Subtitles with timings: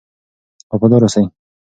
[0.73, 1.23] وفادار اوسئ.